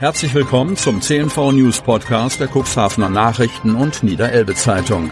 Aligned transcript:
Herzlich 0.00 0.32
willkommen 0.32 0.78
zum 0.78 1.02
CNV 1.02 1.52
News 1.52 1.82
Podcast 1.82 2.40
der 2.40 2.48
Cuxhavener 2.48 3.10
Nachrichten 3.10 3.74
und 3.74 4.02
Niederelbe 4.02 4.54
Zeitung. 4.54 5.10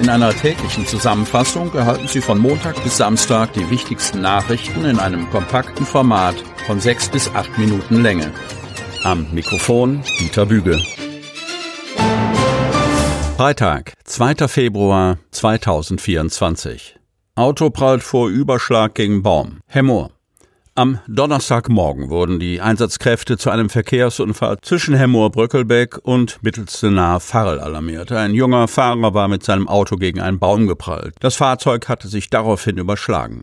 In 0.00 0.08
einer 0.08 0.34
täglichen 0.34 0.84
Zusammenfassung 0.84 1.72
erhalten 1.72 2.08
Sie 2.08 2.20
von 2.20 2.40
Montag 2.40 2.82
bis 2.82 2.96
Samstag 2.96 3.52
die 3.52 3.70
wichtigsten 3.70 4.20
Nachrichten 4.20 4.84
in 4.84 4.98
einem 4.98 5.30
kompakten 5.30 5.86
Format 5.86 6.34
von 6.66 6.80
sechs 6.80 7.08
bis 7.08 7.32
acht 7.36 7.56
Minuten 7.56 8.02
Länge. 8.02 8.32
Am 9.04 9.28
Mikrofon 9.32 10.02
Dieter 10.18 10.46
Büge. 10.46 10.76
Freitag, 13.36 13.92
2. 14.02 14.48
Februar 14.48 15.18
2024. 15.30 16.98
Auto 17.36 17.70
prallt 17.70 18.02
vor 18.02 18.28
Überschlag 18.28 18.96
gegen 18.96 19.22
Baum. 19.22 19.60
Hemmoor. 19.68 20.10
Am 20.74 21.00
Donnerstagmorgen 21.06 22.08
wurden 22.08 22.40
die 22.40 22.62
Einsatzkräfte 22.62 23.36
zu 23.36 23.50
einem 23.50 23.68
Verkehrsunfall 23.68 24.56
zwischen 24.62 24.94
Hemmoor-Bröckelbeck 24.94 25.98
und 26.02 26.42
Mittelstenaar 26.42 27.20
Farrel 27.20 27.60
alarmiert. 27.60 28.10
Ein 28.10 28.32
junger 28.32 28.66
Fahrer 28.68 29.12
war 29.12 29.28
mit 29.28 29.42
seinem 29.42 29.68
Auto 29.68 29.96
gegen 29.96 30.20
einen 30.20 30.38
Baum 30.38 30.66
geprallt. 30.66 31.14
Das 31.20 31.34
Fahrzeug 31.34 31.90
hatte 31.90 32.08
sich 32.08 32.30
daraufhin 32.30 32.78
überschlagen. 32.78 33.42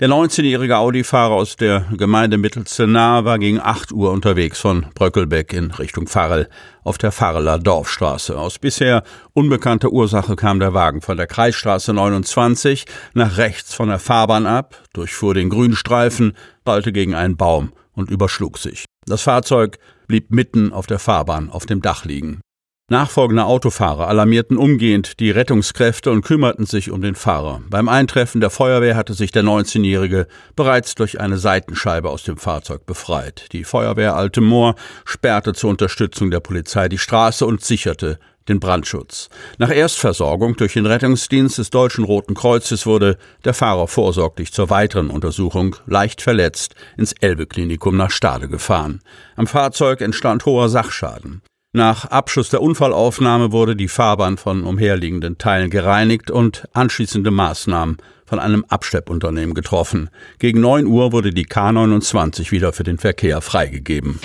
Der 0.00 0.08
19-jährige 0.08 0.78
Audi-Fahrer 0.78 1.34
aus 1.34 1.56
der 1.56 1.84
Gemeinde 1.96 2.38
Mittelstenaar 2.38 3.24
war 3.24 3.38
gegen 3.38 3.60
8 3.60 3.92
Uhr 3.92 4.10
unterwegs 4.10 4.58
von 4.58 4.86
Bröckelbeck 4.94 5.52
in 5.52 5.70
Richtung 5.72 6.06
Farrel 6.06 6.48
auf 6.84 6.96
der 6.96 7.12
Farreler 7.12 7.58
Dorfstraße. 7.58 8.38
Aus 8.38 8.58
bisher 8.58 9.02
unbekannter 9.34 9.90
Ursache 9.90 10.36
kam 10.36 10.58
der 10.58 10.72
Wagen 10.72 11.02
von 11.02 11.16
der 11.16 11.26
Kreisstraße 11.26 11.92
29 11.92 12.86
nach 13.12 13.36
rechts 13.36 13.74
von 13.74 13.88
der 13.88 13.98
Fahrbahn 13.98 14.46
ab, 14.46 14.82
durchfuhr 14.94 15.34
den 15.34 15.50
Grünstreifen, 15.50 16.36
prallte 16.64 16.92
gegen 16.92 17.14
einen 17.14 17.36
Baum 17.36 17.72
und 17.92 18.10
überschlug 18.10 18.58
sich. 18.58 18.86
Das 19.04 19.22
Fahrzeug 19.22 19.78
blieb 20.06 20.30
mitten 20.30 20.72
auf 20.72 20.86
der 20.86 20.98
Fahrbahn 20.98 21.50
auf 21.50 21.66
dem 21.66 21.82
Dach 21.82 22.04
liegen. 22.04 22.40
Nachfolgende 22.90 23.44
Autofahrer 23.44 24.08
alarmierten 24.08 24.56
umgehend 24.56 25.20
die 25.20 25.30
Rettungskräfte 25.30 26.10
und 26.10 26.22
kümmerten 26.22 26.66
sich 26.66 26.90
um 26.90 27.00
den 27.00 27.14
Fahrer. 27.14 27.62
Beim 27.70 27.88
Eintreffen 27.88 28.40
der 28.40 28.50
Feuerwehr 28.50 28.96
hatte 28.96 29.14
sich 29.14 29.30
der 29.30 29.44
19-Jährige 29.44 30.26
bereits 30.56 30.96
durch 30.96 31.20
eine 31.20 31.38
Seitenscheibe 31.38 32.10
aus 32.10 32.24
dem 32.24 32.36
Fahrzeug 32.36 32.86
befreit. 32.86 33.46
Die 33.52 33.62
Feuerwehr 33.62 34.16
Alte 34.16 34.40
Moor 34.40 34.74
sperrte 35.04 35.52
zur 35.52 35.70
Unterstützung 35.70 36.32
der 36.32 36.40
Polizei 36.40 36.88
die 36.88 36.98
Straße 36.98 37.46
und 37.46 37.64
sicherte 37.64 38.18
den 38.48 38.58
Brandschutz. 38.58 39.28
Nach 39.58 39.70
Erstversorgung 39.70 40.56
durch 40.56 40.72
den 40.72 40.86
Rettungsdienst 40.86 41.58
des 41.58 41.70
Deutschen 41.70 42.02
Roten 42.02 42.34
Kreuzes 42.34 42.86
wurde 42.86 43.18
der 43.44 43.54
Fahrer 43.54 43.86
vorsorglich 43.86 44.52
zur 44.52 44.68
weiteren 44.68 45.10
Untersuchung 45.10 45.76
leicht 45.86 46.22
verletzt 46.22 46.74
ins 46.96 47.12
Elbe-Klinikum 47.12 47.96
nach 47.96 48.10
Stade 48.10 48.48
gefahren. 48.48 49.00
Am 49.36 49.46
Fahrzeug 49.46 50.00
entstand 50.00 50.44
hoher 50.44 50.68
Sachschaden. 50.68 51.40
Nach 51.72 52.04
Abschluss 52.06 52.48
der 52.48 52.62
Unfallaufnahme 52.62 53.52
wurde 53.52 53.76
die 53.76 53.86
Fahrbahn 53.86 54.38
von 54.38 54.64
umherliegenden 54.64 55.38
Teilen 55.38 55.70
gereinigt 55.70 56.28
und 56.28 56.66
anschließende 56.72 57.30
Maßnahmen 57.30 57.98
von 58.26 58.40
einem 58.40 58.64
Abschleppunternehmen 58.68 59.54
getroffen. 59.54 60.10
Gegen 60.40 60.60
9 60.60 60.86
Uhr 60.86 61.12
wurde 61.12 61.30
die 61.30 61.46
K29 61.46 62.50
wieder 62.50 62.72
für 62.72 62.82
den 62.82 62.98
Verkehr 62.98 63.40
freigegeben. 63.40 64.18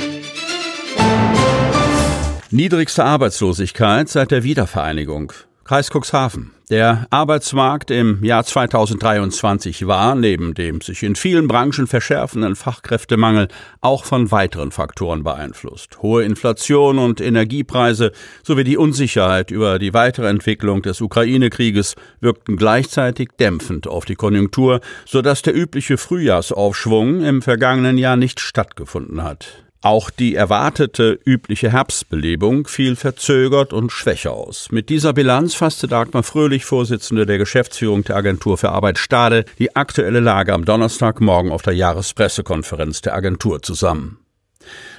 Niedrigste 2.49 3.03
Arbeitslosigkeit 3.03 4.09
seit 4.09 4.31
der 4.31 4.43
Wiedervereinigung. 4.43 5.31
Kreis 5.67 5.89
Cuxhaven. 5.89 6.51
Der 6.69 7.07
Arbeitsmarkt 7.09 7.89
im 7.89 8.23
Jahr 8.23 8.43
2023 8.43 9.87
war, 9.87 10.13
neben 10.13 10.53
dem 10.53 10.79
sich 10.79 11.01
in 11.01 11.15
vielen 11.15 11.47
Branchen 11.47 11.87
verschärfenden 11.87 12.55
Fachkräftemangel, 12.55 13.47
auch 13.81 14.05
von 14.05 14.29
weiteren 14.29 14.71
Faktoren 14.71 15.23
beeinflusst. 15.23 16.03
Hohe 16.03 16.23
Inflation 16.23 16.99
und 16.99 17.19
Energiepreise 17.19 18.11
sowie 18.43 18.63
die 18.63 18.77
Unsicherheit 18.77 19.49
über 19.49 19.79
die 19.79 19.95
weitere 19.95 20.29
Entwicklung 20.29 20.83
des 20.83 21.01
Ukraine-Krieges 21.01 21.95
wirkten 22.19 22.57
gleichzeitig 22.57 23.29
dämpfend 23.39 23.87
auf 23.87 24.05
die 24.05 24.15
Konjunktur, 24.15 24.81
sodass 25.07 25.41
der 25.41 25.55
übliche 25.55 25.97
Frühjahrsaufschwung 25.97 27.23
im 27.23 27.41
vergangenen 27.41 27.97
Jahr 27.97 28.17
nicht 28.17 28.39
stattgefunden 28.39 29.23
hat. 29.23 29.64
Auch 29.85 30.09
die 30.09 30.33
erwartete 30.33 31.19
übliche 31.25 31.71
Herbstbelebung 31.71 32.65
fiel 32.65 32.95
verzögert 32.95 33.71
und 33.71 33.91
schwächer 33.91 34.31
aus. 34.31 34.69
Mit 34.71 34.89
dieser 34.89 35.13
Bilanz 35.13 35.53
fasste 35.53 35.87
Dagmar 35.87 36.23
Fröhlich, 36.23 36.65
Vorsitzende 36.65 37.27
der 37.27 37.37
Geschäftsführung 37.37 38.03
der 38.03 38.15
Agentur 38.15 38.57
für 38.57 38.71
Arbeit 38.71 38.97
Stade, 38.97 39.45
die 39.59 39.75
aktuelle 39.75 40.21
Lage 40.21 40.53
am 40.53 40.65
Donnerstagmorgen 40.65 41.51
auf 41.51 41.61
der 41.61 41.75
Jahrespressekonferenz 41.75 43.01
der 43.01 43.13
Agentur 43.13 43.61
zusammen. 43.61 44.24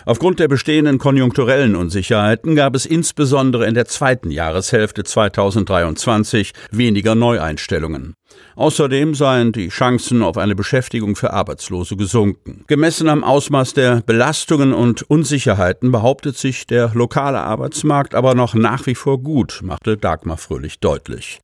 Aufgrund 0.09 0.39
der 0.39 0.47
bestehenden 0.47 0.99
konjunkturellen 0.99 1.75
Unsicherheiten 1.75 2.55
gab 2.55 2.77
es 2.77 2.87
insbesondere 2.87 3.67
in 3.67 3.75
der 3.75 3.87
zweiten 3.87 4.31
Jahreshälfte 4.31 5.03
2023 5.03 6.53
weniger 6.71 7.17
Neueinstellungen. 7.17 8.15
Außerdem 8.55 9.17
seien 9.17 9.51
die 9.51 9.69
Chancen 9.69 10.23
auf 10.23 10.39
eine 10.39 10.55
Beschäftigung 10.55 11.17
für 11.17 11.33
Arbeitslose 11.33 11.97
gesunken. 11.97 12.63
Gemessen 12.69 13.09
am 13.09 13.25
Ausmaß 13.25 13.75
der 13.75 14.01
Belastungen 14.07 14.73
und 14.73 15.03
Unsicherheiten 15.03 15.91
behauptet 15.91 16.37
sich 16.37 16.69
der 16.69 16.93
lokale 16.95 17.41
Arbeitsmarkt 17.41 18.15
aber 18.15 18.37
noch 18.37 18.55
nach 18.55 18.87
wie 18.87 18.95
vor 18.95 19.21
gut, 19.21 19.61
machte 19.65 19.97
Dagmar 19.97 20.37
Fröhlich 20.37 20.79
deutlich. 20.79 21.41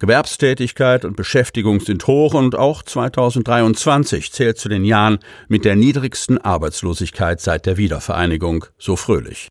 Gewerbstätigkeit 0.00 1.04
und 1.04 1.14
Beschäftigung 1.14 1.80
sind 1.80 2.06
hoch 2.06 2.34
und 2.34 2.56
auch 2.56 2.82
2023 2.82 4.32
zählt 4.32 4.58
zu 4.58 4.68
den 4.68 4.84
Jahren 4.84 5.18
mit 5.48 5.64
der 5.64 5.76
niedrigsten 5.76 6.38
Arbeitslosigkeit 6.38 7.40
seit 7.40 7.66
der 7.66 7.76
Wiedervereinigung, 7.76 8.64
so 8.78 8.96
fröhlich. 8.96 9.48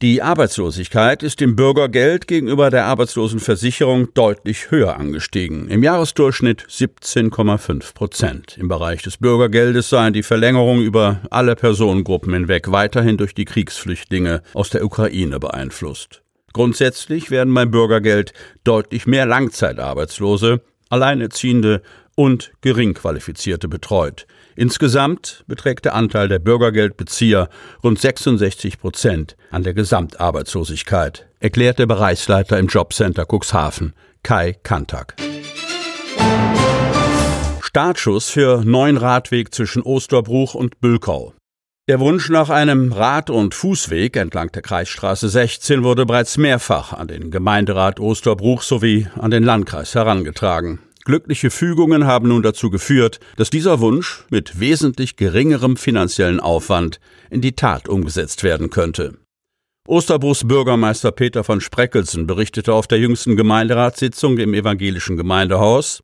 Die 0.00 0.22
Arbeitslosigkeit 0.22 1.24
ist 1.24 1.42
im 1.42 1.56
Bürgergeld 1.56 2.28
gegenüber 2.28 2.70
der 2.70 2.84
Arbeitslosenversicherung 2.84 4.14
deutlich 4.14 4.70
höher 4.70 4.96
angestiegen. 4.96 5.66
Im 5.66 5.82
Jahresdurchschnitt 5.82 6.64
17,5 6.68 7.94
Prozent. 7.94 8.56
Im 8.56 8.68
Bereich 8.68 9.02
des 9.02 9.16
Bürgergeldes 9.16 9.88
seien 9.88 10.12
die 10.12 10.22
Verlängerungen 10.22 10.84
über 10.84 11.22
alle 11.30 11.56
Personengruppen 11.56 12.32
hinweg 12.32 12.70
weiterhin 12.70 13.16
durch 13.16 13.34
die 13.34 13.44
Kriegsflüchtlinge 13.44 14.42
aus 14.54 14.70
der 14.70 14.84
Ukraine 14.84 15.40
beeinflusst. 15.40 16.22
Grundsätzlich 16.58 17.30
werden 17.30 17.54
beim 17.54 17.70
Bürgergeld 17.70 18.32
deutlich 18.64 19.06
mehr 19.06 19.26
Langzeitarbeitslose, 19.26 20.60
Alleinerziehende 20.88 21.82
und 22.16 22.50
Geringqualifizierte 22.62 23.68
betreut. 23.68 24.26
Insgesamt 24.56 25.44
beträgt 25.46 25.84
der 25.84 25.94
Anteil 25.94 26.26
der 26.26 26.40
Bürgergeldbezieher 26.40 27.48
rund 27.84 28.00
66 28.00 28.80
Prozent 28.80 29.36
an 29.52 29.62
der 29.62 29.72
Gesamtarbeitslosigkeit, 29.72 31.28
erklärt 31.38 31.78
der 31.78 31.86
Bereichsleiter 31.86 32.58
im 32.58 32.66
Jobcenter 32.66 33.24
Cuxhaven, 33.24 33.92
Kai 34.24 34.56
Kantak. 34.64 35.14
Startschuss 37.62 38.30
für 38.30 38.64
neuen 38.64 38.96
Radweg 38.96 39.54
zwischen 39.54 39.82
Osterbruch 39.82 40.54
und 40.54 40.80
Bülkau. 40.80 41.34
Der 41.88 42.00
Wunsch 42.00 42.28
nach 42.28 42.50
einem 42.50 42.92
Rad- 42.92 43.30
und 43.30 43.54
Fußweg 43.54 44.14
entlang 44.16 44.52
der 44.52 44.60
Kreisstraße 44.60 45.30
16 45.30 45.82
wurde 45.82 46.04
bereits 46.04 46.36
mehrfach 46.36 46.92
an 46.92 47.08
den 47.08 47.30
Gemeinderat 47.30 47.98
Osterbruch 47.98 48.60
sowie 48.60 49.06
an 49.16 49.30
den 49.30 49.42
Landkreis 49.42 49.94
herangetragen. 49.94 50.80
Glückliche 51.06 51.50
Fügungen 51.50 52.04
haben 52.04 52.28
nun 52.28 52.42
dazu 52.42 52.68
geführt, 52.68 53.20
dass 53.36 53.48
dieser 53.48 53.80
Wunsch 53.80 54.26
mit 54.28 54.60
wesentlich 54.60 55.16
geringerem 55.16 55.78
finanziellen 55.78 56.40
Aufwand 56.40 57.00
in 57.30 57.40
die 57.40 57.56
Tat 57.56 57.88
umgesetzt 57.88 58.42
werden 58.42 58.68
könnte. 58.68 59.14
Osterbruchs 59.86 60.46
Bürgermeister 60.46 61.10
Peter 61.10 61.42
von 61.42 61.62
Spreckelsen 61.62 62.26
berichtete 62.26 62.74
auf 62.74 62.86
der 62.86 62.98
jüngsten 62.98 63.34
Gemeinderatssitzung 63.34 64.36
im 64.36 64.52
evangelischen 64.52 65.16
Gemeindehaus, 65.16 66.02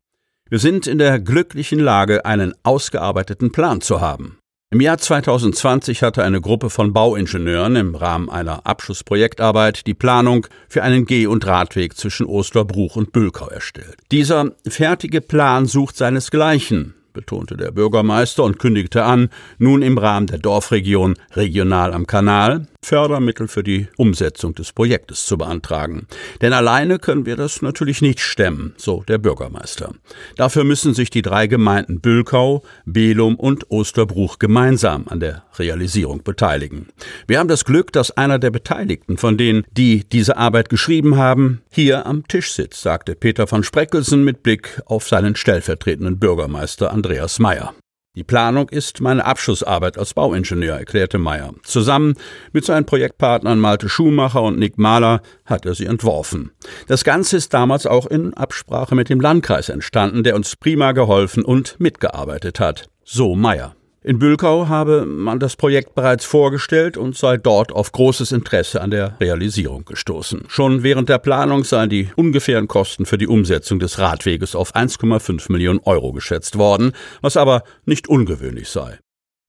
wir 0.49 0.57
sind 0.57 0.87
in 0.87 0.97
der 0.97 1.19
glücklichen 1.19 1.79
Lage, 1.79 2.25
einen 2.25 2.55
ausgearbeiteten 2.63 3.51
Plan 3.51 3.81
zu 3.81 4.01
haben. 4.01 4.39
Im 4.75 4.81
Jahr 4.81 4.97
2020 4.97 6.03
hatte 6.03 6.21
eine 6.21 6.41
Gruppe 6.41 6.69
von 6.69 6.91
Bauingenieuren 6.91 7.77
im 7.77 7.95
Rahmen 7.95 8.29
einer 8.29 8.67
Abschlussprojektarbeit 8.67 9.87
die 9.87 9.93
Planung 9.93 10.47
für 10.67 10.83
einen 10.83 11.05
Geh- 11.05 11.27
und 11.27 11.47
Radweg 11.47 11.95
zwischen 11.95 12.25
Osterbruch 12.25 12.97
und 12.97 13.13
Bülkau 13.13 13.47
erstellt. 13.47 13.95
Dieser 14.11 14.51
fertige 14.67 15.21
Plan 15.21 15.65
sucht 15.65 15.95
seinesgleichen 15.95 16.93
betonte 17.13 17.55
der 17.55 17.71
Bürgermeister 17.71 18.43
und 18.43 18.59
kündigte 18.59 19.05
an, 19.05 19.29
nun 19.57 19.81
im 19.81 19.97
Rahmen 19.97 20.27
der 20.27 20.39
Dorfregion 20.39 21.15
Regional 21.31 21.93
am 21.93 22.05
Kanal 22.05 22.67
Fördermittel 22.85 23.47
für 23.47 23.63
die 23.63 23.87
Umsetzung 23.97 24.53
des 24.53 24.71
Projektes 24.71 25.25
zu 25.25 25.37
beantragen. 25.37 26.07
Denn 26.41 26.53
alleine 26.53 26.99
können 26.99 27.25
wir 27.25 27.35
das 27.35 27.63
natürlich 27.63 28.01
nicht 28.03 28.19
stemmen, 28.19 28.75
so 28.77 29.03
der 29.07 29.17
Bürgermeister. 29.17 29.93
Dafür 30.35 30.63
müssen 30.63 30.93
sich 30.93 31.09
die 31.09 31.23
drei 31.23 31.47
Gemeinden 31.47 31.99
Bülkau, 31.99 32.63
Belum 32.85 33.35
und 33.35 33.71
Osterbruch 33.71 34.37
gemeinsam 34.37 35.05
an 35.07 35.19
der 35.19 35.43
Realisierung 35.57 36.23
beteiligen. 36.23 36.89
Wir 37.27 37.39
haben 37.39 37.47
das 37.47 37.65
Glück, 37.65 37.91
dass 37.91 38.11
einer 38.11 38.37
der 38.37 38.51
Beteiligten, 38.51 39.17
von 39.17 39.37
denen, 39.37 39.65
die 39.71 40.07
diese 40.07 40.37
Arbeit 40.37 40.69
geschrieben 40.69 41.17
haben, 41.17 41.61
hier 41.71 42.05
am 42.05 42.27
Tisch 42.27 42.53
sitzt, 42.53 42.81
sagte 42.81 43.15
Peter 43.15 43.47
von 43.47 43.63
Spreckelsen 43.63 44.23
mit 44.23 44.43
Blick 44.43 44.79
auf 44.85 45.07
seinen 45.07 45.35
stellvertretenden 45.35 46.19
Bürgermeister 46.19 46.91
Andreas 46.91 47.39
Meyer. 47.39 47.73
Die 48.15 48.23
Planung 48.23 48.69
ist 48.69 49.01
meine 49.01 49.25
Abschlussarbeit 49.25 49.97
als 49.97 50.13
Bauingenieur, 50.13 50.77
erklärte 50.77 51.17
Meyer. 51.17 51.53
Zusammen 51.63 52.15
mit 52.53 52.63
seinen 52.63 52.85
Projektpartnern 52.85 53.59
Malte 53.59 53.89
Schumacher 53.89 54.41
und 54.41 54.57
Nick 54.57 54.77
Mahler 54.77 55.21
hat 55.45 55.65
er 55.65 55.75
sie 55.75 55.85
entworfen. 55.85 56.51
Das 56.87 57.03
Ganze 57.03 57.35
ist 57.35 57.53
damals 57.53 57.85
auch 57.85 58.05
in 58.05 58.33
Absprache 58.33 58.95
mit 58.95 59.09
dem 59.09 59.19
Landkreis 59.19 59.67
entstanden, 59.67 60.23
der 60.23 60.35
uns 60.35 60.55
prima 60.55 60.93
geholfen 60.93 61.43
und 61.43 61.77
mitgearbeitet 61.79 62.61
hat. 62.61 62.89
So 63.03 63.35
Meyer. 63.35 63.75
In 64.07 64.19
Bülkau 64.19 64.67
habe 64.67 65.03
man 65.07 65.39
das 65.39 65.55
Projekt 65.55 65.95
bereits 65.95 66.25
vorgestellt 66.25 66.95
und 66.95 67.17
sei 67.17 67.37
dort 67.37 67.71
auf 67.71 67.91
großes 67.91 68.33
Interesse 68.33 68.79
an 68.81 68.91
der 68.91 69.19
Realisierung 69.19 69.83
gestoßen. 69.83 70.43
Schon 70.47 70.83
während 70.83 71.09
der 71.09 71.17
Planung 71.17 71.63
seien 71.63 71.89
die 71.89 72.09
ungefähren 72.15 72.67
Kosten 72.67 73.07
für 73.07 73.17
die 73.17 73.25
Umsetzung 73.25 73.79
des 73.79 73.97
Radweges 73.97 74.55
auf 74.55 74.75
1,5 74.75 75.51
Millionen 75.51 75.79
Euro 75.85 76.13
geschätzt 76.13 76.55
worden, 76.59 76.91
was 77.21 77.35
aber 77.35 77.63
nicht 77.85 78.07
ungewöhnlich 78.07 78.69
sei. 78.69 78.99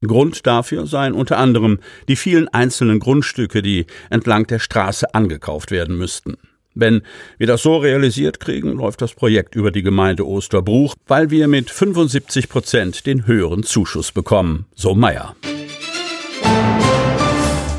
Grund 0.03 0.47
dafür 0.47 0.87
seien 0.87 1.12
unter 1.12 1.37
anderem 1.37 1.79
die 2.09 2.17
vielen 2.17 2.49
einzelnen 2.49 2.99
Grundstücke, 2.99 3.61
die 3.61 3.85
entlang 4.09 4.47
der 4.47 4.59
Straße 4.59 5.14
angekauft 5.14 5.70
werden 5.70 5.99
müssten. 5.99 6.38
Wenn 6.76 7.02
wir 7.38 7.46
das 7.46 7.62
so 7.62 7.78
realisiert 7.78 8.38
kriegen, 8.38 8.73
läuft 8.73 9.00
das 9.00 9.14
Projekt 9.14 9.56
über 9.56 9.70
die 9.70 9.82
Gemeinde 9.82 10.26
Osterbruch, 10.26 10.94
weil 11.06 11.31
wir 11.31 11.49
mit 11.49 11.70
75 11.70 12.50
Prozent 12.50 13.06
den 13.06 13.26
höheren 13.26 13.62
Zuschuss 13.62 14.12
bekommen, 14.12 14.67
so 14.75 14.94
Meier. 14.94 15.34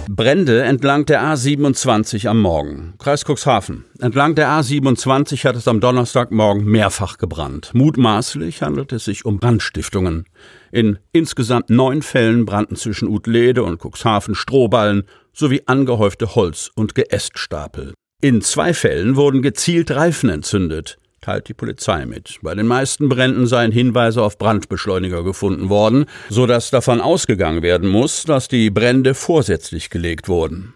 Brände 0.10 0.64
entlang 0.64 1.06
der 1.06 1.22
A27 1.22 2.28
am 2.28 2.42
Morgen. 2.42 2.96
Kreis 2.98 3.24
Cuxhaven. 3.24 3.86
Entlang 4.00 4.34
der 4.34 4.50
A27 4.50 5.46
hat 5.46 5.56
es 5.56 5.68
am 5.68 5.80
Donnerstagmorgen 5.80 6.66
mehrfach 6.66 7.20
gebrannt. 7.20 7.70
Mutmaßlich 7.76 8.64
handelt 8.64 8.94
es 8.94 9.06
sich 9.06 9.26
um 9.26 9.38
Brandstiftungen. 9.38 10.26
In 10.72 10.98
insgesamt 11.12 11.70
neun 11.70 12.02
Fällen 12.02 12.46
brannten 12.46 12.76
zwischen 12.76 13.08
Utlede 13.08 13.62
und 13.62 13.80
Cuxhaven 13.80 14.34
Strohballen 14.34 15.04
sowie 15.34 15.62
angehäufte 15.68 16.34
Holz- 16.34 16.72
und 16.74 16.96
Geäststapel. 16.96 17.94
In 18.20 18.42
zwei 18.42 18.74
Fällen 18.74 19.16
wurden 19.16 19.44
gezielt 19.44 19.92
Reifen 19.92 20.32
entzündet, 20.32 20.98
teilt 21.22 21.50
die 21.50 21.54
Polizei 21.54 22.08
mit. 22.08 22.40
Bei 22.42 22.56
den 22.56 22.66
meisten 22.66 23.10
Bränden 23.10 23.46
seien 23.46 23.72
Hinweise 23.72 24.24
auf 24.24 24.40
Brandbeschleuniger 24.40 25.24
gefunden 25.24 25.70
worden, 25.70 26.06
so 26.28 26.48
dass 26.48 26.72
davon 26.72 27.00
ausgegangen 27.00 27.62
werden 27.62 27.88
muss, 27.88 28.24
dass 28.24 28.48
die 28.48 28.72
Brände 28.72 29.14
vorsätzlich 29.14 29.92
gelegt 29.92 30.28
wurden. 30.30 30.74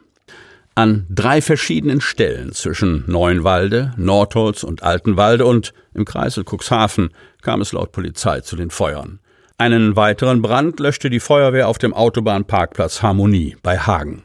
An 0.75 1.07
drei 1.09 1.41
verschiedenen 1.41 1.99
Stellen 1.99 2.51
zwischen 2.51 3.05
Neuenwalde, 3.07 3.95
Nordholz 3.97 4.61
und 4.63 4.83
Altenwalde 4.83 5.47
und 5.47 5.73
im 5.95 6.05
Kreisel 6.05 6.43
Cuxhaven 6.43 7.09
kam 7.41 7.61
es 7.61 7.71
laut 7.71 7.91
Polizei 7.91 8.41
zu 8.41 8.55
den 8.55 8.69
Feuern. 8.69 9.19
Einen 9.57 9.95
weiteren 9.95 10.43
Brand 10.43 10.79
löschte 10.79 11.09
die 11.09 11.19
Feuerwehr 11.19 11.69
auf 11.69 11.79
dem 11.79 11.95
Autobahnparkplatz 11.95 13.01
Harmonie 13.01 13.57
bei 13.63 13.79
Hagen. 13.79 14.21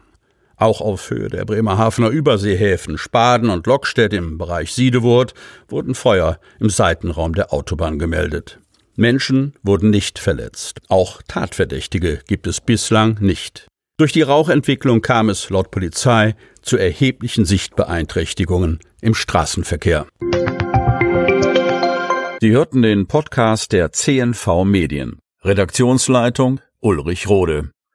Auch 0.56 0.80
auf 0.80 1.10
Höhe 1.10 1.28
der 1.28 1.44
Bremerhavener 1.44 2.08
Überseehäfen 2.08 2.96
Spaden 2.96 3.50
und 3.50 3.66
Lockstedt 3.66 4.14
im 4.14 4.38
Bereich 4.38 4.72
Siedewurt 4.72 5.34
wurden 5.68 5.94
Feuer 5.94 6.38
im 6.58 6.70
Seitenraum 6.70 7.34
der 7.34 7.52
Autobahn 7.52 7.98
gemeldet. 7.98 8.58
Menschen 8.96 9.54
wurden 9.62 9.90
nicht 9.90 10.18
verletzt. 10.18 10.80
Auch 10.88 11.20
Tatverdächtige 11.28 12.20
gibt 12.26 12.46
es 12.46 12.62
bislang 12.62 13.18
nicht. 13.20 13.66
Durch 13.98 14.12
die 14.12 14.22
Rauchentwicklung 14.22 15.02
kam 15.02 15.28
es 15.28 15.50
laut 15.50 15.70
Polizei 15.70 16.34
zu 16.62 16.78
erheblichen 16.78 17.44
Sichtbeeinträchtigungen 17.44 18.80
im 19.02 19.14
Straßenverkehr. 19.14 20.06
Sie 22.40 22.50
hörten 22.50 22.82
den 22.82 23.06
Podcast 23.06 23.72
der 23.72 23.92
CNV 23.92 24.64
Medien. 24.64 25.18
Redaktionsleitung 25.42 26.60
Ulrich 26.80 27.28
Rode. 27.28 27.70